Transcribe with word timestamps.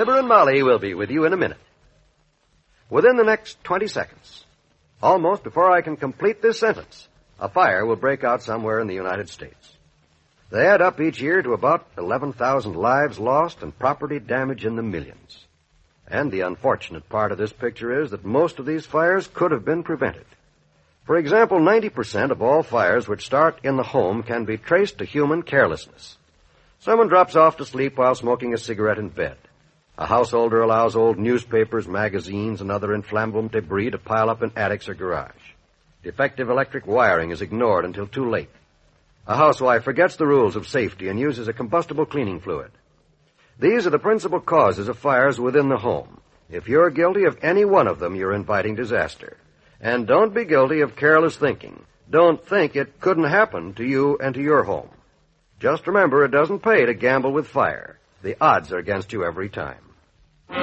Fibber 0.00 0.18
and 0.18 0.28
Molly 0.28 0.62
will 0.62 0.78
be 0.78 0.94
with 0.94 1.10
you 1.10 1.26
in 1.26 1.34
a 1.34 1.36
minute. 1.36 1.58
Within 2.88 3.18
the 3.18 3.22
next 3.22 3.62
20 3.64 3.86
seconds, 3.86 4.46
almost 5.02 5.42
before 5.42 5.70
I 5.70 5.82
can 5.82 5.98
complete 5.98 6.40
this 6.40 6.58
sentence, 6.58 7.06
a 7.38 7.50
fire 7.50 7.84
will 7.84 7.96
break 7.96 8.24
out 8.24 8.42
somewhere 8.42 8.80
in 8.80 8.86
the 8.86 8.94
United 8.94 9.28
States. 9.28 9.76
They 10.50 10.66
add 10.66 10.80
up 10.80 11.02
each 11.02 11.20
year 11.20 11.42
to 11.42 11.52
about 11.52 11.86
11,000 11.98 12.76
lives 12.76 13.18
lost 13.18 13.60
and 13.60 13.78
property 13.78 14.18
damage 14.18 14.64
in 14.64 14.74
the 14.74 14.82
millions. 14.82 15.44
And 16.08 16.32
the 16.32 16.46
unfortunate 16.46 17.06
part 17.10 17.30
of 17.30 17.36
this 17.36 17.52
picture 17.52 18.00
is 18.00 18.12
that 18.12 18.24
most 18.24 18.58
of 18.58 18.64
these 18.64 18.86
fires 18.86 19.26
could 19.26 19.50
have 19.50 19.66
been 19.66 19.82
prevented. 19.82 20.24
For 21.04 21.18
example, 21.18 21.58
90% 21.58 22.30
of 22.30 22.40
all 22.40 22.62
fires 22.62 23.06
which 23.06 23.26
start 23.26 23.58
in 23.64 23.76
the 23.76 23.82
home 23.82 24.22
can 24.22 24.46
be 24.46 24.56
traced 24.56 24.96
to 24.96 25.04
human 25.04 25.42
carelessness. 25.42 26.16
Someone 26.78 27.08
drops 27.08 27.36
off 27.36 27.58
to 27.58 27.66
sleep 27.66 27.98
while 27.98 28.14
smoking 28.14 28.54
a 28.54 28.56
cigarette 28.56 28.96
in 28.96 29.10
bed. 29.10 29.36
A 30.00 30.06
householder 30.06 30.62
allows 30.62 30.96
old 30.96 31.18
newspapers, 31.18 31.86
magazines, 31.86 32.62
and 32.62 32.70
other 32.70 32.94
inflammable 32.94 33.48
debris 33.48 33.90
to 33.90 33.98
pile 33.98 34.30
up 34.30 34.42
in 34.42 34.50
attics 34.56 34.88
or 34.88 34.94
garage. 34.94 35.52
Defective 36.02 36.48
electric 36.48 36.86
wiring 36.86 37.32
is 37.32 37.42
ignored 37.42 37.84
until 37.84 38.06
too 38.06 38.30
late. 38.30 38.48
A 39.26 39.36
housewife 39.36 39.84
forgets 39.84 40.16
the 40.16 40.26
rules 40.26 40.56
of 40.56 40.66
safety 40.66 41.08
and 41.08 41.20
uses 41.20 41.48
a 41.48 41.52
combustible 41.52 42.06
cleaning 42.06 42.40
fluid. 42.40 42.70
These 43.58 43.86
are 43.86 43.90
the 43.90 43.98
principal 43.98 44.40
causes 44.40 44.88
of 44.88 44.98
fires 44.98 45.38
within 45.38 45.68
the 45.68 45.76
home. 45.76 46.22
If 46.48 46.66
you're 46.66 46.88
guilty 46.88 47.24
of 47.24 47.36
any 47.42 47.66
one 47.66 47.86
of 47.86 47.98
them, 47.98 48.16
you're 48.16 48.32
inviting 48.32 48.76
disaster. 48.76 49.36
And 49.82 50.06
don't 50.06 50.32
be 50.32 50.46
guilty 50.46 50.80
of 50.80 50.96
careless 50.96 51.36
thinking. 51.36 51.84
Don't 52.08 52.42
think 52.42 52.74
it 52.74 53.00
couldn't 53.00 53.24
happen 53.24 53.74
to 53.74 53.84
you 53.84 54.16
and 54.16 54.34
to 54.34 54.40
your 54.40 54.64
home. 54.64 54.88
Just 55.58 55.86
remember 55.86 56.24
it 56.24 56.30
doesn't 56.30 56.60
pay 56.60 56.86
to 56.86 56.94
gamble 56.94 57.32
with 57.32 57.46
fire. 57.46 57.98
The 58.22 58.36
odds 58.40 58.72
are 58.72 58.78
against 58.78 59.12
you 59.12 59.26
every 59.26 59.50
time. 59.50 59.89
Did 60.50 60.58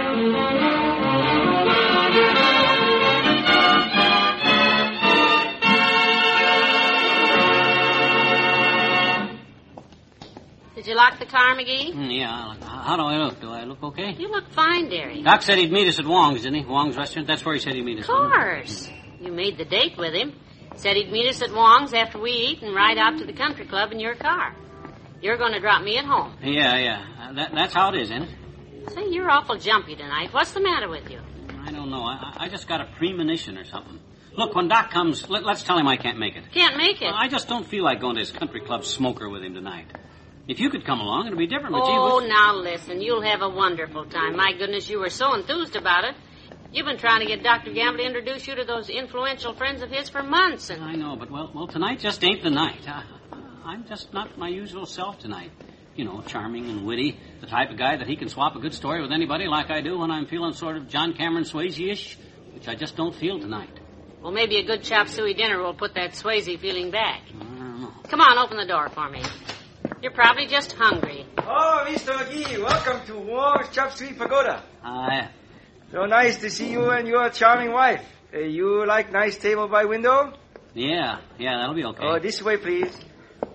you 10.85 10.95
lock 10.95 11.19
the 11.19 11.25
car, 11.25 11.55
McGee? 11.55 11.93
Mm, 11.93 12.19
yeah. 12.19 12.55
How 12.61 12.97
do 12.97 13.03
I 13.03 13.17
look? 13.17 13.39
Do 13.39 13.49
I 13.49 13.63
look 13.63 13.81
okay? 13.81 14.11
You 14.17 14.29
look 14.29 14.49
fine, 14.51 14.89
dearie. 14.89 15.23
Doc 15.23 15.41
said 15.41 15.57
he'd 15.57 15.71
meet 15.71 15.87
us 15.87 15.99
at 15.99 16.05
Wong's, 16.05 16.43
didn't 16.43 16.63
he? 16.63 16.65
Wong's 16.65 16.97
restaurant. 16.97 17.27
That's 17.27 17.45
where 17.45 17.55
he 17.55 17.61
said 17.61 17.75
he'd 17.75 17.85
meet 17.85 17.99
us. 17.99 18.09
Of 18.09 18.15
course. 18.15 18.89
You 19.21 19.31
made 19.31 19.57
the 19.57 19.65
date 19.65 19.97
with 19.97 20.13
him. 20.13 20.33
Said 20.75 20.97
he'd 20.97 21.11
meet 21.11 21.29
us 21.29 21.41
at 21.41 21.53
Wong's 21.53 21.93
after 21.93 22.19
we 22.19 22.31
eat 22.31 22.61
and 22.61 22.75
ride 22.75 22.97
out 22.97 23.17
to 23.19 23.25
the 23.25 23.33
country 23.33 23.65
club 23.65 23.93
in 23.93 23.99
your 24.01 24.15
car. 24.15 24.53
You're 25.21 25.37
going 25.37 25.53
to 25.53 25.59
drop 25.61 25.81
me 25.81 25.97
at 25.97 26.05
home. 26.05 26.37
Yeah, 26.43 26.77
yeah. 26.77 27.05
Uh, 27.19 27.33
that, 27.33 27.51
that's 27.55 27.73
how 27.73 27.89
it 27.93 28.01
is, 28.01 28.11
isn't 28.11 28.23
it? 28.23 28.29
Say, 28.93 29.09
you're 29.09 29.29
awful 29.29 29.57
jumpy 29.57 29.95
tonight. 29.95 30.33
What's 30.33 30.53
the 30.53 30.61
matter 30.61 30.89
with 30.89 31.09
you? 31.09 31.19
I 31.65 31.71
don't 31.71 31.89
know. 31.89 32.03
I, 32.03 32.33
I 32.37 32.49
just 32.49 32.67
got 32.67 32.81
a 32.81 32.85
premonition 32.97 33.57
or 33.57 33.65
something. 33.65 33.99
Look, 34.37 34.55
when 34.55 34.67
Doc 34.67 34.91
comes, 34.91 35.27
let, 35.29 35.45
us 35.45 35.63
tell 35.63 35.77
him 35.77 35.87
I 35.87 35.97
can't 35.97 36.19
make 36.19 36.35
it. 36.35 36.43
Can't 36.53 36.77
make 36.77 37.01
it? 37.01 37.05
Well, 37.05 37.15
I 37.15 37.27
just 37.27 37.47
don't 37.47 37.65
feel 37.65 37.83
like 37.83 37.99
going 37.99 38.15
to 38.15 38.19
his 38.19 38.31
country 38.31 38.61
club 38.61 38.85
smoker 38.85 39.27
with 39.27 39.43
him 39.43 39.55
tonight. 39.55 39.87
If 40.47 40.59
you 40.59 40.69
could 40.69 40.85
come 40.85 41.01
along, 41.01 41.27
it'd 41.27 41.37
be 41.37 41.47
different. 41.47 41.73
But 41.73 41.81
oh, 41.83 42.21
gee, 42.21 42.27
now 42.29 42.55
listen. 42.55 43.01
You'll 43.01 43.23
have 43.23 43.41
a 43.41 43.49
wonderful 43.49 44.05
time. 44.05 44.37
My 44.37 44.53
goodness, 44.53 44.89
you 44.89 44.99
were 44.99 45.09
so 45.09 45.33
enthused 45.33 45.75
about 45.75 46.05
it. 46.05 46.15
You've 46.71 46.85
been 46.85 46.97
trying 46.97 47.21
to 47.21 47.25
get 47.25 47.43
Dr. 47.43 47.73
Gamble 47.73 47.99
to 47.99 48.05
introduce 48.05 48.47
you 48.47 48.55
to 48.55 48.63
those 48.63 48.89
influential 48.89 49.53
friends 49.53 49.81
of 49.81 49.89
his 49.89 50.09
for 50.09 50.23
months. 50.23 50.69
And... 50.69 50.83
I 50.83 50.93
know, 50.93 51.15
but 51.17 51.31
well, 51.31 51.51
well, 51.53 51.67
tonight 51.67 51.99
just 51.99 52.23
ain't 52.23 52.43
the 52.43 52.49
night. 52.49 52.87
I, 52.87 53.03
I'm 53.65 53.85
just 53.87 54.13
not 54.13 54.37
my 54.37 54.47
usual 54.47 54.85
self 54.85 55.19
tonight. 55.19 55.51
You 55.97 56.05
know, 56.05 56.21
charming 56.21 56.69
and 56.69 56.85
witty, 56.85 57.19
the 57.41 57.47
type 57.47 57.71
of 57.71 57.77
guy 57.77 57.97
that 57.97 58.07
he 58.07 58.15
can 58.15 58.29
swap 58.29 58.55
a 58.55 58.59
good 58.59 58.75
story 58.75 59.01
with 59.01 59.11
anybody 59.11 59.47
like 59.47 59.71
I 59.71 59.81
do 59.81 59.97
when 59.97 60.11
I'm 60.11 60.27
feeling 60.27 60.53
sort 60.53 60.77
of 60.77 60.87
John 60.87 61.13
Cameron 61.13 61.43
Swayze-ish, 61.43 62.19
which 62.53 62.67
I 62.67 62.75
just 62.75 62.95
don't 62.95 63.15
feel 63.15 63.39
tonight. 63.39 63.71
Well, 64.21 64.31
maybe 64.31 64.57
a 64.57 64.63
good 64.63 64.83
chop 64.83 65.07
suey 65.07 65.33
dinner 65.33 65.59
will 65.59 65.73
put 65.73 65.95
that 65.95 66.11
Swayze 66.11 66.59
feeling 66.59 66.91
back. 66.91 67.21
Come 68.09 68.21
on, 68.21 68.37
open 68.37 68.57
the 68.57 68.65
door 68.67 68.89
for 68.89 69.09
me. 69.09 69.23
You're 70.03 70.11
probably 70.11 70.45
just 70.45 70.73
hungry. 70.73 71.25
Oh, 71.39 71.83
Mr. 71.87 72.13
McGee, 72.13 72.61
welcome 72.63 73.03
to 73.07 73.17
Wong's 73.17 73.69
Chop 73.69 73.91
Suey 73.93 74.13
Pagoda. 74.13 74.63
Hi. 74.83 75.29
So 75.91 76.05
nice 76.05 76.37
to 76.41 76.51
see 76.51 76.71
you 76.71 76.91
and 76.91 77.07
your 77.07 77.27
charming 77.31 77.71
wife. 77.71 78.05
Uh, 78.31 78.41
you 78.41 78.85
like 78.85 79.11
nice 79.11 79.37
table 79.39 79.67
by 79.67 79.85
window? 79.85 80.33
Yeah, 80.75 81.21
yeah, 81.39 81.57
that'll 81.57 81.73
be 81.73 81.85
okay. 81.85 82.03
Oh, 82.03 82.19
this 82.19 82.39
way, 82.43 82.57
please. 82.57 82.95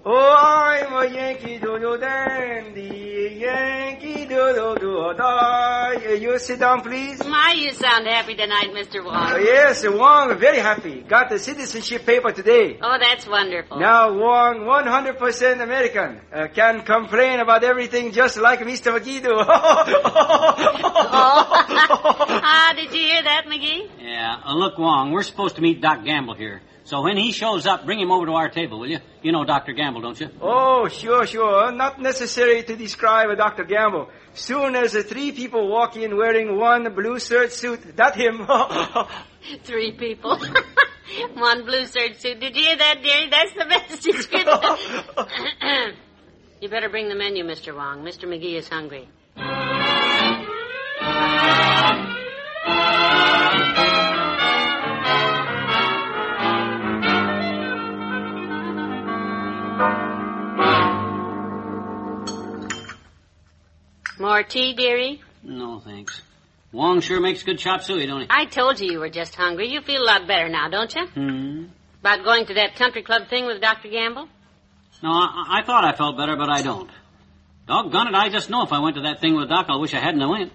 Oh, 0.04 0.34
I'm 0.36 0.92
a 0.94 1.14
Yankee 1.14 1.58
Doodle 1.58 1.96
Dandy, 1.96 3.36
Yankee 3.38 4.26
Doodle 4.26 4.74
Doodle 4.74 5.14
Die. 5.14 6.14
You 6.14 6.40
sit 6.40 6.58
down, 6.58 6.80
please. 6.80 7.24
My, 7.24 7.54
you 7.56 7.70
sound 7.72 8.08
happy 8.08 8.34
tonight, 8.34 8.70
Mr. 8.74 9.04
Wong. 9.04 9.14
Uh, 9.14 9.36
yes, 9.36 9.86
Wong, 9.86 10.36
very 10.40 10.58
happy. 10.58 11.02
Got 11.02 11.28
the 11.28 11.38
citizenship 11.38 12.04
paper 12.04 12.32
today. 12.32 12.80
Oh, 12.82 12.98
that's 13.00 13.28
wonderful. 13.28 13.78
Now, 13.78 14.12
Wong, 14.12 14.62
100% 14.62 15.62
American. 15.62 16.20
Uh, 16.32 16.48
can 16.48 16.82
complain 16.82 17.38
about 17.38 17.62
everything 17.62 18.10
just 18.10 18.38
like 18.38 18.58
Mr. 18.58 18.98
McGee 18.98 19.22
do. 19.22 19.30
oh. 19.32 19.44
ah, 22.42 22.72
did 22.74 22.92
you 22.92 23.06
hear 23.06 23.22
that, 23.22 23.44
McGee? 23.46 23.88
Yeah. 24.00 24.40
Uh, 24.44 24.54
look, 24.54 24.78
Wong, 24.78 25.12
we're 25.12 25.22
supposed 25.22 25.54
to 25.56 25.62
meet 25.62 25.80
Doc 25.80 26.04
Gamble 26.04 26.34
here. 26.34 26.60
So 26.84 27.02
when 27.02 27.16
he 27.16 27.32
shows 27.32 27.66
up, 27.66 27.84
bring 27.84 28.00
him 28.00 28.10
over 28.10 28.26
to 28.26 28.32
our 28.32 28.48
table, 28.48 28.80
will 28.80 28.88
you? 28.88 28.98
You 29.22 29.30
know 29.30 29.44
Dr. 29.44 29.72
Gamble, 29.72 30.00
don't 30.00 30.18
you? 30.18 30.28
Oh, 30.40 30.88
sure, 30.88 31.26
sure. 31.26 31.70
Not 31.70 32.00
necessary 32.00 32.62
to 32.64 32.76
describe 32.76 33.30
a 33.30 33.36
Dr. 33.36 33.64
Gamble. 33.64 34.08
Soon 34.34 34.74
as 34.74 34.92
the 34.92 35.04
three 35.04 35.30
people 35.30 35.68
walk 35.68 35.96
in 35.96 36.16
wearing 36.16 36.58
one 36.58 36.92
blue 36.94 37.18
serge 37.20 37.52
suit, 37.52 37.96
that 37.96 38.16
him. 38.16 38.46
three 39.64 39.92
people. 39.92 40.38
one 41.34 41.64
blue 41.64 41.86
serge 41.86 42.16
suit. 42.16 42.40
Did 42.40 42.56
you 42.56 42.64
hear 42.64 42.76
that, 42.76 43.02
dearie? 43.02 43.30
That's 43.30 43.52
the 43.52 43.64
best 43.64 44.04
you 44.04 44.12
description. 44.14 44.48
you 46.60 46.68
better 46.68 46.88
bring 46.88 47.08
the 47.08 47.14
menu, 47.14 47.44
Mr. 47.44 47.76
Wong. 47.76 48.02
Mr. 48.02 48.24
McGee 48.24 48.56
is 48.56 48.68
hungry. 48.68 49.08
More 64.22 64.44
tea, 64.44 64.72
dearie? 64.74 65.20
No, 65.42 65.80
thanks. 65.80 66.22
Wong 66.70 67.00
sure 67.00 67.20
makes 67.20 67.42
good 67.42 67.58
chop 67.58 67.82
suey, 67.82 68.06
don't 68.06 68.20
he? 68.20 68.26
I 68.30 68.44
told 68.44 68.78
you 68.78 68.92
you 68.92 69.00
were 69.00 69.10
just 69.10 69.34
hungry. 69.34 69.68
You 69.68 69.80
feel 69.82 70.00
a 70.00 70.04
lot 70.04 70.28
better 70.28 70.48
now, 70.48 70.68
don't 70.68 70.94
you? 70.94 71.06
Hmm. 71.08 71.64
About 71.98 72.24
going 72.24 72.46
to 72.46 72.54
that 72.54 72.76
country 72.76 73.02
club 73.02 73.28
thing 73.28 73.46
with 73.46 73.60
Dr. 73.60 73.88
Gamble? 73.88 74.28
No, 75.02 75.10
I, 75.10 75.58
I 75.58 75.66
thought 75.66 75.84
I 75.84 75.90
felt 75.96 76.16
better, 76.16 76.36
but 76.36 76.48
I 76.48 76.62
don't. 76.62 76.88
Doggone 77.66 78.06
it, 78.06 78.14
I 78.14 78.28
just 78.28 78.48
know 78.48 78.62
if 78.62 78.72
I 78.72 78.78
went 78.78 78.94
to 78.94 79.02
that 79.02 79.20
thing 79.20 79.34
with 79.34 79.48
Doc, 79.48 79.66
I'll 79.68 79.80
wish 79.80 79.92
I 79.92 79.98
hadn't 79.98 80.28
went. 80.28 80.52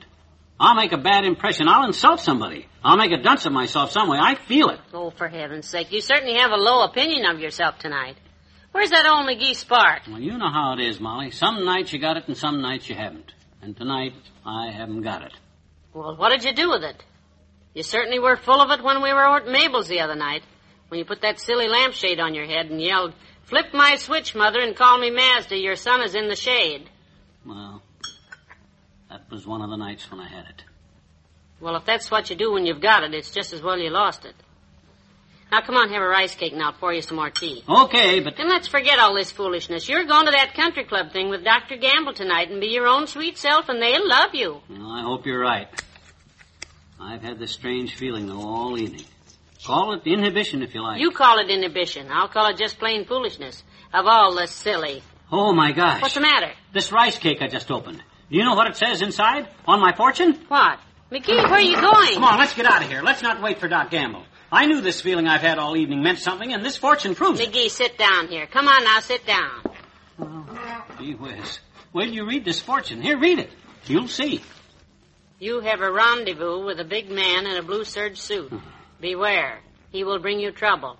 I'll 0.57 0.75
make 0.75 0.93
a 0.93 0.97
bad 0.97 1.25
impression. 1.25 1.67
I'll 1.67 1.87
insult 1.87 2.21
somebody. 2.21 2.67
I'll 2.81 2.95
make 2.95 3.11
a 3.11 3.21
dunce 3.21 3.45
of 3.45 3.51
myself 3.51 3.91
some 3.91 4.07
way. 4.07 4.17
I 4.17 4.35
feel 4.35 4.69
it. 4.69 4.79
Oh, 4.93 5.09
for 5.09 5.27
heaven's 5.27 5.67
sake. 5.67 5.91
You 5.91 5.99
certainly 5.99 6.39
have 6.39 6.51
a 6.51 6.55
low 6.55 6.85
opinion 6.85 7.25
of 7.25 7.41
yourself 7.41 7.79
tonight. 7.79 8.15
Where's 8.71 8.91
that 8.91 9.05
old 9.05 9.27
McGee 9.27 9.55
spark? 9.57 10.03
Well, 10.07 10.21
you 10.21 10.37
know 10.37 10.49
how 10.49 10.71
it 10.71 10.79
is, 10.79 11.01
Molly. 11.01 11.31
Some 11.31 11.65
nights 11.65 11.91
you 11.91 11.99
got 11.99 12.15
it 12.15 12.29
and 12.29 12.37
some 12.37 12.61
nights 12.61 12.87
you 12.87 12.95
haven't. 12.95 13.33
And 13.61 13.75
tonight, 13.75 14.13
I 14.45 14.71
haven't 14.71 15.01
got 15.01 15.23
it. 15.23 15.33
Well, 15.93 16.15
what 16.15 16.29
did 16.29 16.43
you 16.43 16.53
do 16.53 16.69
with 16.69 16.83
it? 16.83 17.03
You 17.73 17.83
certainly 17.83 18.19
were 18.19 18.35
full 18.35 18.61
of 18.61 18.71
it 18.71 18.83
when 18.83 19.01
we 19.01 19.13
were 19.13 19.37
at 19.37 19.47
Mabel's 19.47 19.87
the 19.87 19.99
other 19.99 20.15
night. 20.15 20.43
When 20.89 20.99
you 20.99 21.05
put 21.05 21.21
that 21.21 21.39
silly 21.39 21.67
lampshade 21.67 22.19
on 22.19 22.33
your 22.33 22.45
head 22.45 22.67
and 22.67 22.81
yelled, 22.81 23.13
Flip 23.43 23.73
my 23.73 23.95
switch, 23.95 24.35
Mother, 24.35 24.59
and 24.59 24.75
call 24.75 24.99
me 24.99 25.09
Mazda. 25.09 25.57
Your 25.57 25.75
son 25.75 26.01
is 26.01 26.15
in 26.15 26.27
the 26.27 26.35
shade. 26.35 26.89
Well, 27.45 27.81
that 29.09 29.29
was 29.31 29.47
one 29.47 29.61
of 29.61 29.69
the 29.69 29.77
nights 29.77 30.09
when 30.11 30.19
I 30.19 30.27
had 30.27 30.45
it. 30.47 30.63
Well, 31.61 31.77
if 31.77 31.85
that's 31.85 32.11
what 32.11 32.29
you 32.29 32.35
do 32.35 32.51
when 32.51 32.65
you've 32.65 32.81
got 32.81 33.03
it, 33.03 33.13
it's 33.13 33.31
just 33.31 33.53
as 33.53 33.61
well 33.61 33.79
you 33.79 33.89
lost 33.89 34.25
it. 34.25 34.35
Now 35.51 35.61
come 35.61 35.75
on, 35.75 35.89
have 35.89 36.01
a 36.01 36.07
rice 36.07 36.35
cake 36.35 36.53
and 36.53 36.61
I'll 36.61 36.73
pour 36.73 36.93
you 36.93 37.01
some 37.01 37.17
more 37.17 37.29
tea. 37.29 37.63
Okay, 37.67 38.19
but 38.19 38.35
Then 38.35 38.49
let's 38.49 38.67
forget 38.67 38.99
all 38.99 39.15
this 39.15 39.31
foolishness. 39.31 39.87
You're 39.87 40.03
going 40.05 40.25
to 40.25 40.31
that 40.31 40.53
country 40.55 40.83
club 40.83 41.11
thing 41.13 41.29
with 41.29 41.43
Dr. 41.43 41.77
Gamble 41.77 42.13
tonight 42.13 42.49
and 42.49 42.59
be 42.59 42.67
your 42.67 42.87
own 42.87 43.07
sweet 43.07 43.37
self 43.37 43.69
and 43.69 43.81
they'll 43.81 44.07
love 44.07 44.33
you. 44.33 44.61
well, 44.69 44.91
I 44.91 45.01
hope 45.03 45.25
you're 45.25 45.39
right. 45.39 45.67
I've 46.99 47.21
had 47.21 47.39
this 47.39 47.51
strange 47.51 47.95
feeling 47.95 48.27
though 48.27 48.41
all 48.41 48.77
evening. 48.77 49.05
Call 49.65 49.93
it 49.93 50.01
inhibition 50.05 50.61
if 50.63 50.73
you 50.73 50.81
like. 50.81 50.99
You 50.99 51.11
call 51.11 51.39
it 51.39 51.49
inhibition. 51.49 52.07
I'll 52.11 52.27
call 52.27 52.47
it 52.47 52.57
just 52.57 52.77
plain 52.79 53.05
foolishness. 53.05 53.63
Of 53.93 54.05
all 54.05 54.35
the 54.35 54.47
silly. 54.47 55.01
Oh 55.31 55.53
my 55.53 55.71
gosh. 55.71 56.01
What's 56.01 56.13
the 56.13 56.21
matter? 56.21 56.51
This 56.73 56.91
rice 56.91 57.17
cake 57.17 57.41
I 57.41 57.47
just 57.47 57.71
opened. 57.71 57.97
Do 58.29 58.37
you 58.37 58.43
know 58.43 58.55
what 58.55 58.67
it 58.67 58.75
says 58.75 59.01
inside? 59.01 59.47
On 59.65 59.79
my 59.79 59.93
fortune? 59.95 60.33
What? 60.49 60.79
McGee, 61.11 61.37
where 61.43 61.53
are 61.53 61.61
you 61.61 61.79
going? 61.79 62.15
Come 62.15 62.23
on, 62.25 62.37
let's 62.37 62.53
get 62.53 62.65
out 62.65 62.83
of 62.83 62.89
here. 62.89 63.01
Let's 63.01 63.21
not 63.21 63.41
wait 63.41 63.59
for 63.59 63.69
Doc 63.69 63.89
Gamble. 63.91 64.23
I 64.51 64.65
knew 64.65 64.81
this 64.81 65.01
feeling 65.01 65.27
I've 65.27 65.41
had 65.41 65.57
all 65.57 65.75
evening 65.75 66.01
meant 66.03 66.19
something, 66.19 66.53
and 66.53 66.63
this 66.63 66.77
fortune 66.77 67.15
proves 67.15 67.39
it. 67.39 67.51
McGee, 67.51 67.69
sit 67.69 67.97
down 67.97 68.27
here. 68.27 68.47
Come 68.47 68.67
on 68.67 68.83
now, 68.83 68.99
sit 69.01 69.25
down. 69.25 69.61
Oh, 70.19 70.85
gee 70.99 71.15
whiz. 71.15 71.59
Wait 71.93 72.05
till 72.05 72.13
you 72.13 72.25
read 72.25 72.45
this 72.45 72.61
fortune. 72.61 73.01
Here, 73.01 73.17
read 73.17 73.39
it. 73.39 73.49
You'll 73.85 74.07
see. 74.07 74.41
You 75.39 75.59
have 75.59 75.81
a 75.81 75.91
rendezvous 75.91 76.65
with 76.65 76.79
a 76.79 76.85
big 76.85 77.11
man 77.11 77.45
in 77.45 77.57
a 77.57 77.61
blue 77.61 77.83
serge 77.83 78.19
suit. 78.19 78.51
Beware. 78.99 79.59
He 79.91 80.03
will 80.03 80.19
bring 80.19 80.39
you 80.39 80.51
trouble. 80.51 80.97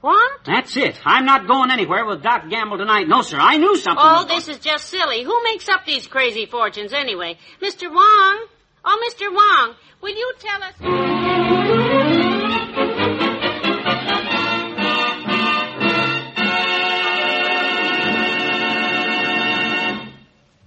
What? 0.00 0.44
That's 0.44 0.76
it. 0.76 1.00
I'm 1.04 1.24
not 1.24 1.46
going 1.46 1.70
anywhere 1.70 2.04
with 2.04 2.22
Doc 2.22 2.48
Gamble 2.50 2.78
tonight. 2.78 3.08
No, 3.08 3.22
sir. 3.22 3.38
I 3.40 3.56
knew 3.56 3.76
something. 3.76 4.04
Oh, 4.06 4.24
this 4.26 4.48
is 4.48 4.58
just 4.58 4.88
silly. 4.88 5.24
Who 5.24 5.42
makes 5.44 5.68
up 5.68 5.84
these 5.86 6.06
crazy 6.06 6.46
fortunes 6.46 6.92
anyway? 6.92 7.38
Mr. 7.62 7.90
Wong? 7.90 8.46
Oh, 8.84 9.10
Mr. 9.10 9.32
Wong, 9.32 9.74
will 10.02 10.14
you 10.14 10.34
tell 10.38 10.62
us? 10.62 11.93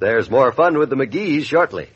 There's 0.08 0.30
more 0.30 0.54
fun 0.54 0.78
with 0.78 0.90
the 0.90 0.96
McGees 0.96 1.44
shortly. 1.44 1.90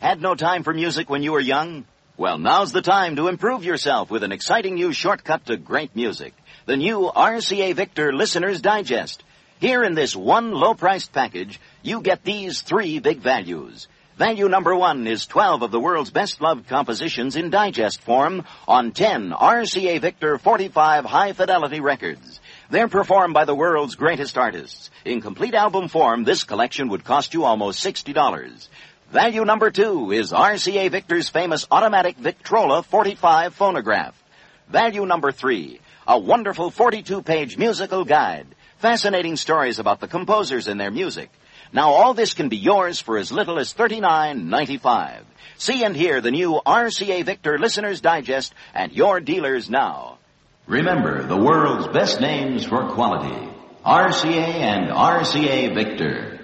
Had 0.00 0.20
no 0.20 0.34
time 0.34 0.64
for 0.64 0.74
music 0.74 1.08
when 1.08 1.22
you 1.22 1.32
were 1.32 1.40
young? 1.40 1.86
Well, 2.18 2.36
now's 2.36 2.72
the 2.72 2.82
time 2.82 3.16
to 3.16 3.28
improve 3.28 3.64
yourself 3.64 4.10
with 4.10 4.22
an 4.22 4.32
exciting 4.32 4.74
new 4.74 4.92
shortcut 4.92 5.46
to 5.46 5.56
great 5.56 5.96
music. 5.96 6.34
The 6.66 6.76
new 6.76 7.10
RCA 7.16 7.74
Victor 7.74 8.12
Listener's 8.12 8.60
Digest. 8.60 9.24
Here 9.60 9.82
in 9.82 9.94
this 9.94 10.14
one 10.14 10.52
low-priced 10.52 11.10
package, 11.10 11.58
you 11.82 12.02
get 12.02 12.22
these 12.22 12.60
three 12.60 12.98
big 12.98 13.20
values. 13.20 13.88
Value 14.18 14.50
number 14.50 14.76
one 14.76 15.06
is 15.06 15.24
12 15.24 15.62
of 15.62 15.70
the 15.70 15.80
world's 15.80 16.10
best 16.10 16.42
loved 16.42 16.68
compositions 16.68 17.34
in 17.34 17.48
digest 17.48 18.02
form 18.02 18.44
on 18.68 18.92
10 18.92 19.30
RCA 19.30 20.02
Victor 20.02 20.36
45 20.36 21.06
high 21.06 21.32
fidelity 21.32 21.80
records. 21.80 22.40
They're 22.68 22.88
performed 22.88 23.32
by 23.32 23.44
the 23.44 23.54
world's 23.54 23.94
greatest 23.94 24.36
artists. 24.36 24.90
In 25.04 25.20
complete 25.20 25.54
album 25.54 25.86
form, 25.86 26.24
this 26.24 26.42
collection 26.42 26.88
would 26.88 27.04
cost 27.04 27.32
you 27.32 27.44
almost 27.44 27.84
$60. 27.84 28.68
Value 29.12 29.44
number 29.44 29.70
two 29.70 30.10
is 30.10 30.32
RCA 30.32 30.90
Victor's 30.90 31.28
famous 31.28 31.66
automatic 31.70 32.16
Victrola 32.16 32.82
45 32.82 33.54
phonograph. 33.54 34.20
Value 34.68 35.06
number 35.06 35.30
three, 35.30 35.78
a 36.08 36.18
wonderful 36.18 36.72
42-page 36.72 37.56
musical 37.56 38.04
guide. 38.04 38.48
Fascinating 38.78 39.36
stories 39.36 39.78
about 39.78 40.00
the 40.00 40.08
composers 40.08 40.66
and 40.66 40.80
their 40.80 40.90
music. 40.90 41.30
Now 41.72 41.90
all 41.90 42.14
this 42.14 42.34
can 42.34 42.48
be 42.48 42.56
yours 42.56 43.00
for 43.00 43.16
as 43.16 43.30
little 43.30 43.60
as 43.60 43.74
$39.95. 43.74 45.22
See 45.56 45.84
and 45.84 45.96
hear 45.96 46.20
the 46.20 46.32
new 46.32 46.60
RCA 46.66 47.24
Victor 47.24 47.58
Listener's 47.58 48.00
Digest 48.00 48.54
at 48.74 48.92
your 48.92 49.20
dealers 49.20 49.70
now. 49.70 50.18
Remember 50.66 51.24
the 51.24 51.36
world's 51.36 51.86
best 51.88 52.20
names 52.20 52.64
for 52.64 52.88
quality. 52.90 53.52
RCA 53.84 54.26
and 54.34 54.90
RCA 54.90 55.72
Victor. 55.72 56.40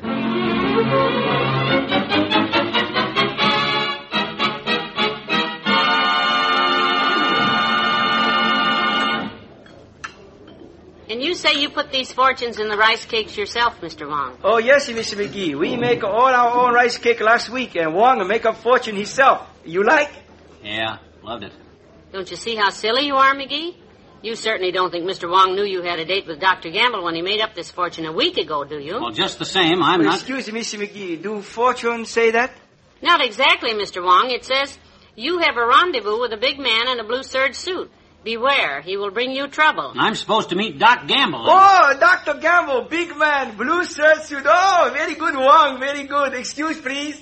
And 11.11 11.21
you 11.21 11.35
say 11.35 11.61
you 11.61 11.69
put 11.71 11.91
these 11.91 12.13
fortunes 12.13 12.61
in 12.61 12.69
the 12.69 12.77
rice 12.77 13.05
cakes 13.05 13.37
yourself, 13.37 13.81
Mr. 13.81 14.09
Wong. 14.09 14.39
Oh, 14.45 14.59
yes, 14.59 14.89
Mr. 14.89 15.17
McGee. 15.17 15.59
We 15.59 15.77
make 15.77 16.05
all 16.05 16.27
our 16.27 16.65
own 16.65 16.73
rice 16.73 16.97
cake 16.97 17.21
last 17.21 17.51
week, 17.51 17.75
and 17.75 17.93
Wong 17.93 18.25
make 18.29 18.47
up 18.47 18.59
fortune 18.59 18.95
himself. 18.95 19.49
You 19.65 19.83
like? 19.83 20.13
Yeah, 20.63 20.99
loved 21.25 21.43
it. 21.43 21.53
Don't 22.13 22.31
you 22.31 22.37
see 22.37 22.55
how 22.55 22.71
silly 22.71 23.07
you 23.07 23.17
are, 23.17 23.35
McGee? 23.35 23.82
You 24.23 24.37
certainly 24.37 24.71
don't 24.71 24.91
think 24.93 25.05
Mr. 25.05 25.29
Wong 25.29 25.57
knew 25.57 25.65
you 25.65 25.83
had 25.83 25.99
a 25.99 26.05
date 26.05 26.27
with 26.29 26.39
Dr. 26.41 26.71
Gamble 26.71 27.03
when 27.03 27.15
he 27.17 27.23
made 27.23 27.41
up 27.41 27.55
this 27.55 27.71
fortune 27.73 28.07
a 28.07 28.13
week 28.13 28.37
ago, 28.39 28.63
do 28.65 28.79
you? 28.79 29.01
Well, 29.01 29.11
just 29.11 29.39
the 29.41 29.45
same, 29.45 29.83
I'm 29.83 30.01
Oh, 30.01 30.05
not. 30.05 30.15
Excuse 30.15 30.51
me, 30.53 30.61
Mr. 30.61 30.79
McGee. 30.81 31.21
Do 31.21 31.43
fortune 31.43 32.05
say 32.05 32.31
that? 32.31 32.53
Not 33.03 33.21
exactly, 33.25 33.73
Mr. 33.75 34.03
Wong. 34.03 34.31
It 34.31 34.45
says, 34.45 34.79
you 35.17 35.39
have 35.41 35.57
a 35.57 35.67
rendezvous 35.67 36.21
with 36.21 36.33
a 36.33 36.37
big 36.37 36.59
man 36.61 36.87
in 36.89 37.01
a 37.01 37.05
blue 37.05 37.25
serge 37.25 37.57
suit. 37.57 37.91
Beware, 38.23 38.81
he 38.83 38.97
will 38.97 39.11
bring 39.11 39.33
you 39.33 39.49
trouble. 39.49 39.93
I'm 39.97 40.15
supposed 40.15 40.51
to 40.51 40.55
meet 40.55 40.79
Doc 40.79 41.09
Gamble. 41.09 41.45
Oh, 41.45 41.97
Dr. 41.99 42.35
Gamble, 42.39 42.83
big 42.83 43.17
man, 43.17 43.57
blue 43.57 43.83
serge 43.83 44.21
suit. 44.21 44.45
Oh, 44.47 44.91
very 44.95 45.15
good, 45.17 45.35
Wong, 45.35 45.81
very 45.81 46.05
good. 46.05 46.33
Excuse, 46.35 46.81
please. 46.81 47.21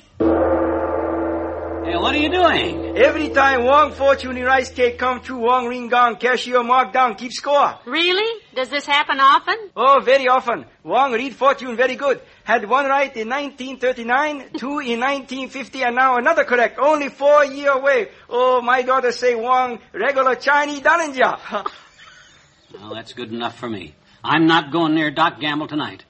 Hey, 1.91 1.97
what 1.97 2.15
are 2.15 2.19
you 2.19 2.31
doing? 2.31 2.97
Every 2.97 3.31
time 3.31 3.65
Wong 3.65 3.91
fortune 3.91 4.37
in 4.37 4.45
rice 4.45 4.71
cake 4.71 4.97
come 4.97 5.21
true, 5.23 5.39
Wong 5.39 5.67
ring 5.67 5.89
gong, 5.89 6.19
cashier 6.19 6.63
mark 6.63 6.93
down, 6.93 7.17
keep 7.17 7.33
score. 7.33 7.81
Really? 7.85 8.41
Does 8.55 8.69
this 8.69 8.87
happen 8.87 9.19
often? 9.19 9.57
Oh, 9.75 9.99
very 10.01 10.29
often. 10.29 10.67
Wong 10.85 11.13
read 11.13 11.35
fortune 11.35 11.75
very 11.75 11.97
good. 11.97 12.21
Had 12.45 12.69
one 12.69 12.87
right 12.87 13.11
in 13.17 13.29
1939, 13.29 14.51
two 14.57 14.79
in 14.79 15.01
1950, 15.01 15.83
and 15.83 15.97
now 15.97 16.17
another 16.17 16.45
correct. 16.45 16.79
Only 16.79 17.09
four 17.09 17.45
year 17.45 17.73
away. 17.73 18.11
Oh, 18.29 18.63
my 18.63 18.83
daughter 18.83 19.11
say 19.11 19.35
Wong 19.35 19.81
regular 19.93 20.37
Chinese 20.37 20.83
Dunninger. 20.83 21.67
Well, 22.73 22.95
that's 22.95 23.15
good 23.15 23.33
enough 23.33 23.59
for 23.59 23.69
me. 23.69 23.97
I'm 24.23 24.47
not 24.47 24.71
going 24.71 24.95
near 24.95 25.11
Doc 25.11 25.41
Gamble 25.41 25.67
tonight. 25.67 26.05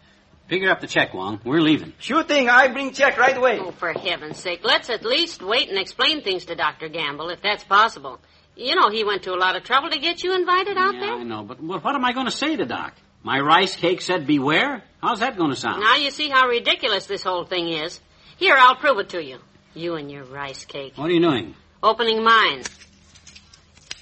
Figure 0.50 0.68
up 0.68 0.80
the 0.80 0.88
check, 0.88 1.14
Wong. 1.14 1.40
We're 1.44 1.60
leaving. 1.60 1.92
sure 2.00 2.24
thing, 2.24 2.48
I 2.48 2.66
bring 2.66 2.92
check 2.92 3.16
right 3.16 3.36
away. 3.36 3.60
Oh, 3.60 3.70
for 3.70 3.92
heaven's 3.92 4.36
sake, 4.36 4.62
let's 4.64 4.90
at 4.90 5.04
least 5.04 5.42
wait 5.42 5.68
and 5.68 5.78
explain 5.78 6.22
things 6.22 6.46
to 6.46 6.56
Dr. 6.56 6.88
Gamble, 6.88 7.28
if 7.30 7.40
that's 7.40 7.62
possible. 7.62 8.18
You 8.56 8.74
know, 8.74 8.90
he 8.90 9.04
went 9.04 9.22
to 9.22 9.32
a 9.32 9.38
lot 9.38 9.54
of 9.54 9.62
trouble 9.62 9.90
to 9.90 10.00
get 10.00 10.24
you 10.24 10.34
invited 10.34 10.76
out 10.76 10.94
yeah, 10.94 11.00
there. 11.00 11.12
I 11.12 11.22
know, 11.22 11.44
but 11.44 11.62
what 11.62 11.84
what 11.84 11.94
am 11.94 12.04
I 12.04 12.12
going 12.12 12.26
to 12.26 12.32
say 12.32 12.56
to 12.56 12.66
Doc? 12.66 12.94
My 13.22 13.38
rice 13.38 13.76
cake 13.76 14.00
said 14.00 14.26
beware? 14.26 14.82
How's 15.00 15.20
that 15.20 15.36
going 15.36 15.50
to 15.50 15.56
sound? 15.56 15.82
Now 15.82 15.94
you 15.94 16.10
see 16.10 16.28
how 16.28 16.48
ridiculous 16.48 17.06
this 17.06 17.22
whole 17.22 17.44
thing 17.44 17.68
is. 17.68 18.00
Here, 18.36 18.56
I'll 18.58 18.74
prove 18.74 18.98
it 18.98 19.10
to 19.10 19.22
you. 19.22 19.38
You 19.74 19.94
and 19.94 20.10
your 20.10 20.24
rice 20.24 20.64
cake. 20.64 20.94
What 20.96 21.10
are 21.10 21.14
you 21.14 21.20
doing? 21.20 21.54
Opening 21.80 22.24
mine. 22.24 22.64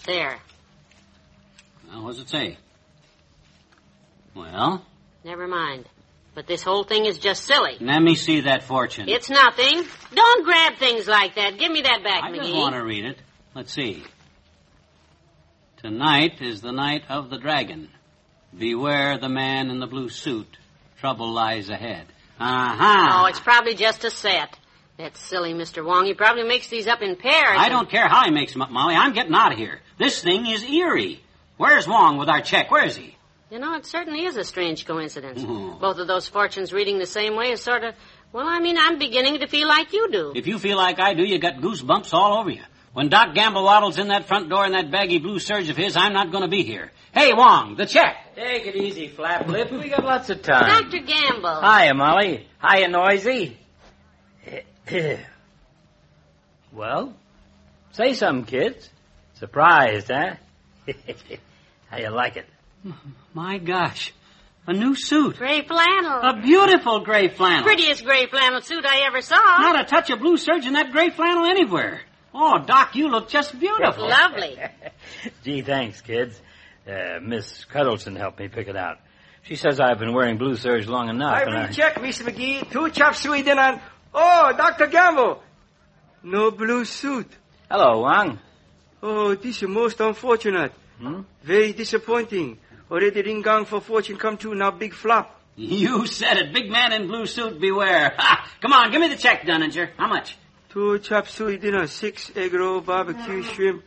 There. 0.06 0.38
Well, 1.90 2.04
what 2.04 2.12
does 2.12 2.20
it 2.20 2.30
say? 2.30 2.56
Well, 4.34 4.82
Never 5.24 5.46
mind. 5.46 5.84
But 6.38 6.46
this 6.46 6.62
whole 6.62 6.84
thing 6.84 7.04
is 7.04 7.18
just 7.18 7.46
silly. 7.46 7.78
let 7.80 8.00
me 8.00 8.14
see 8.14 8.42
that 8.42 8.62
fortune. 8.62 9.08
It's 9.08 9.28
nothing. 9.28 9.82
Don't 10.14 10.44
grab 10.44 10.76
things 10.78 11.08
like 11.08 11.34
that. 11.34 11.58
Give 11.58 11.72
me 11.72 11.82
that 11.82 12.04
back, 12.04 12.22
I 12.22 12.30
just 12.30 12.48
McGee. 12.48 12.54
want 12.56 12.76
to 12.76 12.84
read 12.84 13.06
it. 13.06 13.18
Let's 13.56 13.72
see. 13.72 14.04
Tonight 15.78 16.40
is 16.40 16.60
the 16.60 16.70
night 16.70 17.02
of 17.08 17.28
the 17.28 17.38
dragon. 17.38 17.88
Beware 18.56 19.18
the 19.18 19.28
man 19.28 19.68
in 19.68 19.80
the 19.80 19.88
blue 19.88 20.08
suit. 20.10 20.46
Trouble 21.00 21.32
lies 21.32 21.70
ahead. 21.70 22.06
Aha! 22.38 23.22
Oh, 23.24 23.26
it's 23.26 23.40
probably 23.40 23.74
just 23.74 24.04
a 24.04 24.10
set. 24.12 24.56
That 24.96 25.16
silly 25.16 25.54
Mr. 25.54 25.84
Wong. 25.84 26.04
He 26.04 26.14
probably 26.14 26.44
makes 26.44 26.68
these 26.68 26.86
up 26.86 27.02
in 27.02 27.16
pairs. 27.16 27.58
I 27.58 27.68
don't 27.68 27.90
care 27.90 28.06
how 28.06 28.26
he 28.26 28.30
makes 28.30 28.52
them 28.52 28.62
up, 28.62 28.70
Molly. 28.70 28.94
I'm 28.94 29.12
getting 29.12 29.34
out 29.34 29.50
of 29.50 29.58
here. 29.58 29.80
This 29.98 30.22
thing 30.22 30.46
is 30.46 30.62
eerie. 30.62 31.20
Where's 31.56 31.88
Wong 31.88 32.16
with 32.16 32.28
our 32.28 32.42
check? 32.42 32.70
Where 32.70 32.84
is 32.84 32.94
he? 32.94 33.17
You 33.50 33.58
know, 33.58 33.74
it 33.74 33.86
certainly 33.86 34.24
is 34.26 34.36
a 34.36 34.44
strange 34.44 34.84
coincidence. 34.86 35.42
Mhm. 35.42 35.80
Both 35.80 35.98
of 35.98 36.06
those 36.06 36.28
fortunes 36.28 36.72
reading 36.72 36.98
the 36.98 37.06
same 37.06 37.34
way 37.34 37.50
is 37.52 37.62
sort 37.62 37.82
of. 37.82 37.94
Well, 38.30 38.46
I 38.46 38.58
mean, 38.58 38.76
I'm 38.78 38.98
beginning 38.98 39.38
to 39.40 39.46
feel 39.46 39.66
like 39.68 39.92
you 39.94 40.10
do. 40.10 40.32
If 40.36 40.46
you 40.46 40.58
feel 40.58 40.76
like 40.76 41.00
I 41.00 41.14
do, 41.14 41.24
you 41.24 41.38
got 41.38 41.56
goosebumps 41.56 42.12
all 42.12 42.38
over 42.40 42.50
you. 42.50 42.60
When 42.92 43.08
Doc 43.08 43.34
Gamble 43.34 43.64
waddles 43.64 43.98
in 43.98 44.08
that 44.08 44.26
front 44.26 44.50
door 44.50 44.66
in 44.66 44.72
that 44.72 44.90
baggy 44.90 45.18
blue 45.18 45.38
serge 45.38 45.70
of 45.70 45.76
his, 45.76 45.96
I'm 45.96 46.12
not 46.12 46.30
going 46.30 46.42
to 46.42 46.48
be 46.48 46.62
here. 46.62 46.90
Hey, 47.12 47.32
Wong, 47.32 47.76
the 47.76 47.86
check. 47.86 48.34
Take 48.34 48.66
it 48.66 48.76
easy, 48.76 49.08
flap 49.08 49.46
lip. 49.48 49.70
We 49.72 49.88
got 49.88 50.04
lots 50.04 50.28
of 50.30 50.42
time. 50.42 50.90
Dr. 50.90 50.98
Gamble. 51.04 51.60
Hiya, 51.62 51.94
Molly. 51.94 52.46
Hiya, 52.62 52.88
Noisy. 52.88 53.56
well, 56.72 57.14
say 57.92 58.14
something, 58.14 58.44
kids. 58.44 58.90
Surprised, 59.34 60.08
huh? 60.08 60.34
How 61.90 61.98
you 61.98 62.10
like 62.10 62.36
it? 62.36 62.46
My 63.34 63.58
gosh, 63.58 64.12
a 64.66 64.72
new 64.72 64.94
suit. 64.94 65.36
Gray 65.36 65.62
flannel. 65.66 66.20
A 66.22 66.40
beautiful 66.42 67.00
gray 67.00 67.28
flannel. 67.28 67.64
Prettiest 67.64 68.04
gray 68.04 68.26
flannel 68.26 68.60
suit 68.60 68.84
I 68.86 69.06
ever 69.06 69.20
saw. 69.20 69.36
Not 69.36 69.80
a 69.80 69.84
touch 69.84 70.10
of 70.10 70.20
blue 70.20 70.36
serge 70.36 70.66
in 70.66 70.74
that 70.74 70.92
gray 70.92 71.10
flannel 71.10 71.44
anywhere. 71.44 72.02
Oh, 72.34 72.58
Doc, 72.64 72.94
you 72.94 73.08
look 73.08 73.28
just 73.28 73.58
beautiful. 73.58 74.08
Lovely. 74.08 74.58
Gee, 75.42 75.62
thanks, 75.62 76.00
kids. 76.02 76.40
Uh, 76.86 77.20
Miss 77.20 77.64
Cuddleton 77.64 78.16
helped 78.16 78.38
me 78.38 78.48
pick 78.48 78.68
it 78.68 78.76
out. 78.76 78.98
She 79.42 79.56
says 79.56 79.80
I've 79.80 79.98
been 79.98 80.12
wearing 80.12 80.36
blue 80.36 80.56
serge 80.56 80.86
long 80.86 81.08
enough. 81.08 81.34
I 81.34 81.42
and 81.42 81.50
bring 81.50 81.72
check, 81.72 81.94
Mr. 81.96 82.28
McGee. 82.28 82.70
Two 82.70 82.90
chop 82.90 83.14
suey 83.14 83.42
dinner 83.42 83.62
and... 83.62 83.80
Oh, 84.14 84.52
Dr. 84.56 84.86
Gamble. 84.86 85.42
No 86.22 86.50
blue 86.50 86.84
suit. 86.84 87.28
Hello, 87.70 88.02
Wang. 88.02 88.38
Oh, 89.02 89.34
this 89.34 89.62
is 89.62 89.68
most 89.68 90.00
unfortunate. 90.00 90.72
Hmm? 90.98 91.22
Very 91.42 91.72
disappointing. 91.72 92.58
Already 92.90 93.22
ring 93.22 93.42
gang 93.42 93.64
for 93.64 93.80
fortune 93.80 94.16
come 94.16 94.36
true, 94.36 94.54
now 94.54 94.70
big 94.70 94.94
flop. 94.94 95.38
You 95.56 96.06
said 96.06 96.36
it. 96.38 96.52
Big 96.52 96.70
man 96.70 96.92
in 96.92 97.08
blue 97.08 97.26
suit, 97.26 97.60
beware. 97.60 98.14
Ha! 98.16 98.50
Come 98.60 98.72
on, 98.72 98.90
give 98.90 99.00
me 99.00 99.08
the 99.08 99.16
check, 99.16 99.42
Dunninger. 99.42 99.90
How 99.96 100.06
much? 100.08 100.36
Two 100.70 100.98
chop 101.00 101.26
suey 101.28 101.58
dinner, 101.58 101.86
six 101.86 102.30
egg 102.36 102.54
roll, 102.54 102.80
barbecue 102.80 103.42
shrimp, 103.42 103.82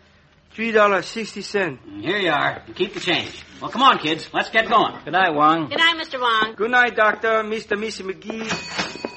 three 0.52 0.72
dollars 0.72 1.06
sixty 1.06 1.42
cent. 1.42 1.80
Here 2.02 2.18
you 2.18 2.32
are. 2.32 2.64
Keep 2.76 2.96
the 2.96 3.00
change. 3.00 3.44
Well, 3.62 3.72
come 3.72 3.84
on, 3.84 4.00
kids. 4.00 4.30
Let's 4.34 4.50
get 4.50 4.68
going. 4.68 4.96
Good 5.06 5.14
night, 5.14 5.34
Wang. 5.34 5.70
Good 5.70 5.78
night, 5.78 5.96
Mr. 6.04 6.20
Wong. 6.20 6.56
Good 6.56 6.72
night, 6.72 6.96
doctor, 6.96 7.44
Mr. 7.44 7.80
Missy 7.80 8.04
McGee. 8.04 9.12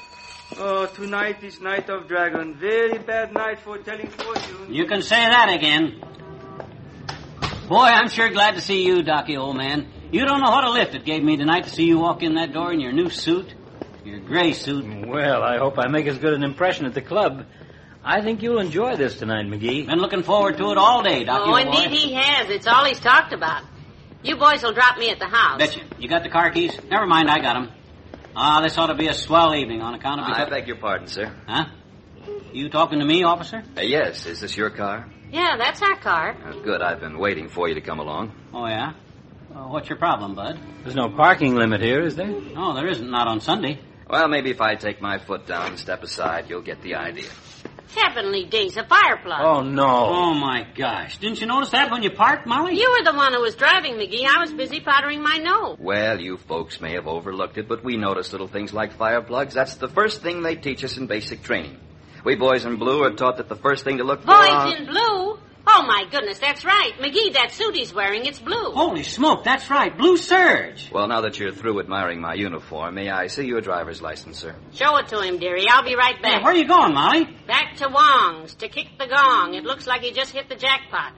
Oh, 0.57 0.85
tonight 0.85 1.43
is 1.43 1.59
night 1.59 1.89
of 1.89 2.07
dragon. 2.07 2.55
Very 2.55 2.99
bad 2.99 3.33
night 3.33 3.59
for 3.59 3.77
telling 3.79 4.07
fortune. 4.07 4.73
You 4.73 4.85
can 4.85 5.01
say 5.01 5.17
that 5.17 5.49
again. 5.49 6.01
Boy, 7.67 7.77
I'm 7.85 8.09
sure 8.09 8.29
glad 8.29 8.55
to 8.55 8.61
see 8.61 8.85
you, 8.85 9.01
Docky, 9.03 9.37
old 9.37 9.57
man. 9.57 9.87
You 10.11 10.25
don't 10.25 10.39
know 10.41 10.51
what 10.51 10.63
a 10.65 10.69
lift 10.71 10.93
it 10.93 11.03
gave 11.03 11.23
me 11.23 11.35
tonight 11.37 11.63
to 11.63 11.69
see 11.69 11.85
you 11.85 11.97
walk 11.97 12.21
in 12.21 12.35
that 12.35 12.53
door 12.53 12.71
in 12.71 12.79
your 12.79 12.91
new 12.91 13.09
suit. 13.09 13.53
Your 14.03 14.19
gray 14.19 14.53
suit. 14.53 14.85
Well, 15.07 15.41
I 15.41 15.57
hope 15.57 15.79
I 15.79 15.87
make 15.87 16.05
as 16.05 16.19
good 16.19 16.33
an 16.33 16.43
impression 16.43 16.85
at 16.85 16.93
the 16.93 17.01
club. 17.01 17.45
I 18.03 18.21
think 18.21 18.43
you'll 18.43 18.59
enjoy 18.59 18.97
this 18.97 19.17
tonight, 19.17 19.47
McGee. 19.47 19.87
Been 19.87 19.97
looking 19.99 20.21
forward 20.21 20.57
to 20.57 20.71
it 20.71 20.77
all 20.77 21.01
day, 21.01 21.25
Docky, 21.25 21.39
Oh, 21.39 21.55
old 21.57 21.65
boy. 21.65 21.81
indeed 21.81 21.89
he 21.97 22.13
has. 22.13 22.49
It's 22.51 22.67
all 22.67 22.85
he's 22.85 22.99
talked 22.99 23.33
about. 23.33 23.63
You 24.21 24.35
boys 24.37 24.61
will 24.61 24.73
drop 24.73 24.99
me 24.99 25.09
at 25.09 25.17
the 25.17 25.25
house. 25.27 25.57
Betcha. 25.57 25.81
You 25.97 26.07
got 26.07 26.21
the 26.21 26.29
car 26.29 26.51
keys? 26.51 26.77
Never 26.89 27.07
mind, 27.07 27.29
I 27.31 27.39
got 27.39 27.53
them. 27.55 27.71
Ah, 28.35 28.61
this 28.61 28.77
ought 28.77 28.87
to 28.87 28.95
be 28.95 29.07
a 29.07 29.13
swell 29.13 29.55
evening 29.55 29.81
on 29.81 29.95
account 29.95 30.21
of... 30.21 30.27
I 30.27 30.47
beg 30.49 30.67
your 30.67 30.77
pardon, 30.77 31.07
sir. 31.07 31.33
Huh? 31.47 31.65
You 32.53 32.69
talking 32.69 32.99
to 32.99 33.05
me, 33.05 33.23
officer? 33.23 33.63
Uh, 33.75 33.81
yes, 33.81 34.25
is 34.27 34.39
this 34.41 34.55
your 34.55 34.69
car? 34.69 35.09
Yeah, 35.31 35.55
that's 35.57 35.81
our 35.81 35.95
car. 35.97 36.35
Uh, 36.45 36.53
good, 36.61 36.81
I've 36.81 36.99
been 36.99 37.17
waiting 37.17 37.49
for 37.49 37.67
you 37.67 37.75
to 37.75 37.81
come 37.81 37.99
along. 37.99 38.31
Oh, 38.53 38.65
yeah? 38.67 38.93
Uh, 39.53 39.67
what's 39.67 39.89
your 39.89 39.97
problem, 39.97 40.35
Bud? 40.35 40.59
There's 40.83 40.95
no 40.95 41.09
parking 41.09 41.55
limit 41.55 41.81
here, 41.81 42.01
is 42.01 42.15
there? 42.15 42.27
No, 42.27 42.73
there 42.73 42.87
isn't. 42.87 43.09
Not 43.09 43.27
on 43.27 43.41
Sunday. 43.41 43.79
Well, 44.09 44.27
maybe 44.27 44.51
if 44.51 44.61
I 44.61 44.75
take 44.75 45.01
my 45.01 45.17
foot 45.17 45.47
down 45.47 45.67
and 45.67 45.79
step 45.79 46.03
aside, 46.03 46.45
you'll 46.49 46.61
get 46.61 46.81
the 46.81 46.95
idea. 46.95 47.29
Heavenly 47.95 48.45
days, 48.45 48.75
a 48.77 48.85
fire 48.85 49.17
plug. 49.23 49.39
Oh, 49.41 49.61
no. 49.61 49.85
Oh, 49.87 50.33
my 50.33 50.67
gosh. 50.75 51.17
Didn't 51.17 51.39
you 51.39 51.47
notice 51.47 51.69
that 51.69 51.89
when 51.91 52.03
you 52.03 52.11
parked, 52.11 52.45
Molly? 52.45 52.77
You 52.77 52.91
were 52.97 53.09
the 53.09 53.15
one 53.15 53.33
who 53.33 53.41
was 53.41 53.55
driving, 53.55 53.93
McGee. 53.93 54.25
I 54.25 54.39
was 54.41 54.51
busy 54.51 54.81
powdering 54.81 55.23
my 55.23 55.37
nose. 55.37 55.77
Well, 55.79 56.19
you 56.19 56.37
folks 56.37 56.81
may 56.81 56.93
have 56.93 57.07
overlooked 57.07 57.57
it, 57.57 57.67
but 57.69 57.83
we 57.83 57.95
notice 57.95 58.31
little 58.31 58.47
things 58.49 58.73
like 58.73 58.93
fire 58.97 59.21
plugs. 59.21 59.53
That's 59.53 59.75
the 59.75 59.87
first 59.87 60.21
thing 60.21 60.43
they 60.43 60.55
teach 60.55 60.83
us 60.83 60.97
in 60.97 61.07
basic 61.07 61.41
training. 61.43 61.79
We 62.25 62.35
boys 62.35 62.65
in 62.65 62.77
blue 62.77 63.03
are 63.03 63.11
taught 63.11 63.37
that 63.37 63.47
the 63.49 63.55
first 63.55 63.83
thing 63.83 63.97
to 63.99 64.03
look 64.03 64.21
for... 64.21 64.27
Boys 64.27 64.79
in 64.79 64.85
blue? 64.87 65.39
Oh, 65.67 65.83
my 65.87 66.05
goodness, 66.11 66.37
that's 66.39 66.63
right. 66.65 66.91
McGee, 66.99 67.33
that 67.33 67.51
suit 67.51 67.75
he's 67.75 67.93
wearing, 67.93 68.25
it's 68.25 68.39
blue. 68.39 68.71
Holy 68.71 69.03
smoke, 69.03 69.43
that's 69.43 69.69
right. 69.69 69.95
Blue 69.97 70.17
serge. 70.17 70.91
Well, 70.91 71.07
now 71.07 71.21
that 71.21 71.39
you're 71.39 71.51
through 71.51 71.79
admiring 71.79 72.21
my 72.21 72.33
uniform, 72.35 72.95
may 72.95 73.09
I 73.09 73.27
see 73.27 73.45
your 73.45 73.61
driver's 73.61 74.01
license, 74.01 74.37
sir? 74.39 74.55
Show 74.73 74.95
it 74.97 75.07
to 75.09 75.21
him, 75.21 75.39
dearie. 75.39 75.65
I'll 75.69 75.83
be 75.83 75.95
right 75.95 76.15
Hey, 76.17 76.21
back. 76.21 76.43
where 76.43 76.53
are 76.53 76.57
you 76.57 76.67
going, 76.67 76.93
Molly? 76.93 77.25
Back 77.47 77.75
to 77.77 77.89
Wong's 77.89 78.53
to 78.55 78.69
kick 78.69 78.87
the 78.99 79.07
gong. 79.07 79.53
It 79.55 79.63
looks 79.63 79.87
like 79.87 80.01
he 80.01 80.11
just 80.11 80.31
hit 80.31 80.49
the 80.49 80.55
jackpot. 80.55 81.13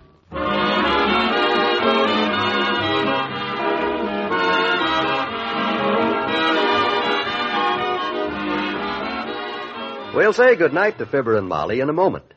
We'll 10.17 10.33
say 10.33 10.55
goodnight 10.55 10.97
to 10.97 11.05
Fibber 11.05 11.38
and 11.38 11.47
Molly 11.47 11.79
in 11.79 11.89
a 11.89 11.93
moment. 11.93 12.33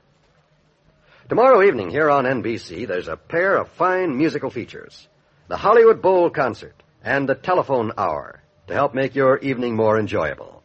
Tomorrow 1.30 1.62
evening 1.62 1.88
here 1.88 2.10
on 2.10 2.26
NBC, 2.26 2.86
there's 2.86 3.08
a 3.08 3.16
pair 3.16 3.56
of 3.56 3.70
fine 3.70 4.18
musical 4.18 4.50
features. 4.50 5.08
The 5.48 5.56
Hollywood 5.56 6.02
Bowl 6.02 6.28
Concert 6.28 6.74
and 7.02 7.26
the 7.26 7.34
Telephone 7.34 7.92
Hour 7.96 8.42
to 8.66 8.74
help 8.74 8.92
make 8.92 9.14
your 9.14 9.38
evening 9.38 9.76
more 9.76 9.98
enjoyable. 9.98 10.62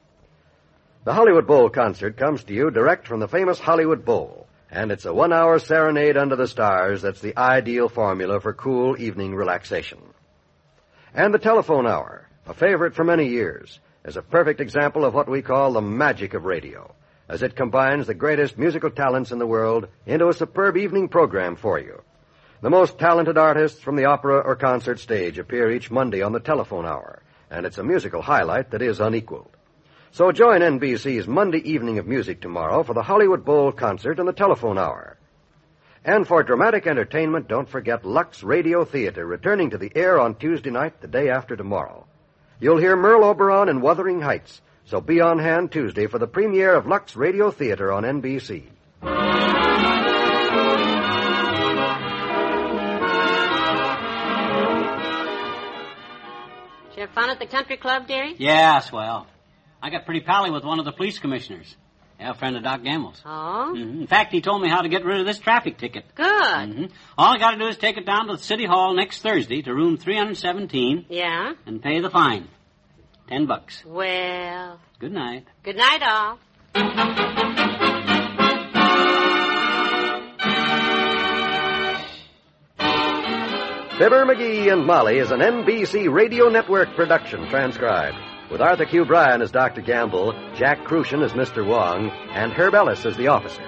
The 1.06 1.14
Hollywood 1.14 1.48
Bowl 1.48 1.70
Concert 1.70 2.18
comes 2.18 2.44
to 2.44 2.54
you 2.54 2.70
direct 2.70 3.08
from 3.08 3.22
the 3.22 3.30
famous 3.30 3.60
Hollywood 3.60 4.04
Bowl, 4.04 4.46
and 4.70 4.92
it's 4.92 5.06
a 5.06 5.14
one-hour 5.14 5.60
serenade 5.60 6.18
under 6.18 6.36
the 6.36 6.50
stars 6.50 7.02
that's 7.02 7.22
the 7.22 7.38
ideal 7.38 7.88
formula 7.88 8.42
for 8.42 8.52
cool 8.54 9.00
evening 9.00 9.34
relaxation. 9.34 10.00
And 11.14 11.34
the 11.34 11.40
Telephone 11.40 11.88
Hour, 11.88 12.28
a 12.46 12.54
favorite 12.54 12.94
for 12.94 13.06
many 13.06 13.30
years, 13.30 13.80
is 14.04 14.18
a 14.18 14.22
perfect 14.22 14.60
example 14.60 15.06
of 15.06 15.14
what 15.14 15.30
we 15.30 15.42
call 15.42 15.72
the 15.72 15.82
magic 15.82 16.34
of 16.34 16.44
radio, 16.44 16.94
as 17.28 17.42
it 17.42 17.56
combines 17.56 18.08
the 18.08 18.14
greatest 18.14 18.58
musical 18.58 18.90
talents 18.90 19.32
in 19.32 19.40
the 19.40 19.48
world 19.48 19.88
into 20.06 20.30
a 20.30 20.34
superb 20.34 20.78
evening 20.78 21.08
program 21.08 21.56
for 21.56 21.80
you. 21.80 22.02
The 22.62 22.70
most 22.70 22.98
talented 22.98 23.38
artists 23.38 23.80
from 23.80 23.96
the 23.96 24.06
opera 24.06 24.40
or 24.40 24.56
concert 24.56 25.00
stage 25.00 25.38
appear 25.38 25.72
each 25.72 25.92
Monday 25.92 26.22
on 26.22 26.32
the 26.32 26.40
Telephone 26.40 26.86
Hour, 26.86 27.22
and 27.50 27.66
it's 27.66 27.78
a 27.78 27.84
musical 27.84 28.22
highlight 28.22 28.72
that 28.72 28.82
is 28.82 29.00
unequaled. 29.00 29.56
So 30.12 30.32
join 30.32 30.62
NBC's 30.62 31.28
Monday 31.28 31.60
evening 31.70 31.98
of 32.00 32.08
music 32.08 32.42
tomorrow 32.42 32.84
for 32.84 32.94
the 32.94 33.04
Hollywood 33.04 33.44
Bowl 33.44 33.72
concert 33.72 34.18
and 34.18 34.28
the 34.28 34.34
Telephone 34.34 34.78
Hour. 34.78 35.18
And 36.06 36.28
for 36.28 36.44
dramatic 36.44 36.88
entertainment, 36.88 37.48
don't 37.48 37.68
forget 37.68 38.06
Lux 38.06 38.44
Radio 38.44 38.86
Theater 38.86 39.26
returning 39.26 39.72
to 39.72 39.78
the 39.78 39.92
air 39.96 40.20
on 40.20 40.36
Tuesday 40.36 40.70
night, 40.70 41.02
the 41.02 41.08
day 41.08 41.30
after 41.30 41.56
tomorrow. 41.56 42.06
You'll 42.60 42.78
hear 42.78 42.96
Merle 42.96 43.26
Oberon 43.26 43.68
in 43.68 43.82
Wuthering 43.82 44.22
Heights, 44.22 44.62
so 44.86 45.02
be 45.02 45.22
on 45.22 45.40
hand 45.40 45.72
Tuesday 45.72 46.08
for 46.08 46.20
the 46.20 46.28
premiere 46.28 46.74
of 46.76 46.88
Lux 46.88 47.16
Radio 47.16 47.52
Theater 47.52 47.92
on 47.92 48.04
NBC. 48.04 48.64
Did 56.90 57.02
you 57.02 57.08
have 57.08 57.12
fun 57.12 57.30
at 57.30 57.40
the 57.40 57.46
country 57.48 57.78
club, 57.78 58.08
dearie? 58.08 58.36
Yeah, 58.38 58.80
swell. 58.80 59.28
I 59.82 59.90
got 59.90 60.06
pretty 60.06 60.22
pally 60.22 60.50
with 60.52 60.64
one 60.64 60.80
of 60.80 60.86
the 60.86 60.94
police 60.94 61.20
commissioners. 61.20 61.76
Yeah, 62.20 62.32
a 62.32 62.34
friend 62.34 62.56
of 62.56 62.64
Doc 62.64 62.82
Gamble's. 62.84 63.22
Oh, 63.26 63.74
Mhm. 63.76 64.02
In 64.02 64.08
fact, 64.08 64.32
he 64.32 64.40
told 64.40 64.62
me 64.62 64.70
how 64.70 64.82
to 64.82 64.88
get 64.88 65.04
rid 65.04 65.20
of 65.20 65.26
this 65.26 65.38
traffic 65.40 65.78
ticket. 65.78 66.06
good. 66.16 66.26
Mhm. 66.26 66.92
All 67.18 67.34
I 67.34 67.38
got 67.38 67.52
to 67.52 67.58
do 67.58 67.68
is 67.68 67.78
take 67.78 67.98
it 67.98 68.06
down 68.06 68.28
to 68.28 68.34
the 68.34 68.42
city 68.42 68.66
hall 68.66 68.94
next 68.94 69.22
Thursday 69.22 69.62
to 69.64 69.74
room 69.74 69.98
317 69.98 71.06
Yeah? 71.10 71.54
and 71.66 71.82
pay 71.84 72.00
the 72.00 72.10
fine. 72.10 72.48
Ten 73.28 73.46
bucks. 73.48 73.84
Well, 73.86 74.80
Good 75.00 75.12
night. 75.12 75.46
good 75.64 75.76
night, 75.76 76.02
all. 76.04 76.40
Fibber 83.98 84.26
McGee 84.26 84.72
and 84.74 84.86
Molly 84.86 85.20
is 85.20 85.32
an 85.32 85.40
NBC 85.40 86.12
Radio 86.12 86.50
Network 86.50 86.94
production 86.98 87.48
transcribed, 87.50 88.18
with 88.52 88.60
Arthur 88.62 88.84
Q. 88.86 89.06
Bryan 89.06 89.42
as 89.42 89.52
Dr. 89.52 89.82
Gamble, 89.82 90.34
Jack 90.58 90.80
Kruschen 90.84 91.24
as 91.24 91.32
Mr. 91.32 91.66
Wong, 91.66 92.10
and 92.34 92.52
Herb 92.52 92.76
Ellis 92.76 93.06
as 93.06 93.16
the 93.16 93.28
officer. 93.30 93.64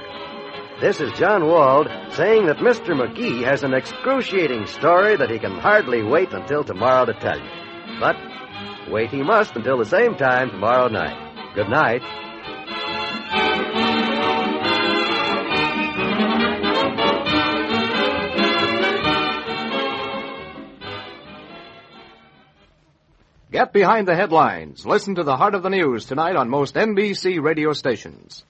This 0.81 0.99
is 0.99 1.17
John 1.17 1.45
Wald 1.47 1.87
saying 2.11 2.45
that 2.47 2.57
Mr. 2.57 2.89
McGee 2.89 3.43
has 3.45 3.63
an 3.63 3.73
excruciating 3.73 4.67
story 4.67 5.15
that 5.15 5.31
he 5.31 5.39
can 5.39 5.57
hardly 5.57 6.03
wait 6.03 6.33
until 6.33 6.63
tomorrow 6.65 7.05
to 7.05 7.13
tell 7.13 7.39
you. 7.39 7.49
But 8.01 8.17
wait 8.89 9.09
he 9.09 9.23
must 9.23 9.55
until 9.55 9.77
the 9.77 9.85
same 9.85 10.15
time 10.15 10.49
tomorrow 10.49 10.87
night. 10.87 11.53
Good 11.55 11.69
night. 11.69 12.01
Get 23.51 23.73
behind 23.73 24.07
the 24.07 24.15
headlines. 24.15 24.85
Listen 24.85 25.15
to 25.15 25.23
the 25.23 25.35
heart 25.35 25.55
of 25.55 25.63
the 25.63 25.69
news 25.69 26.05
tonight 26.05 26.35
on 26.35 26.47
most 26.47 26.75
NBC 26.75 27.41
radio 27.41 27.73
stations. 27.73 28.45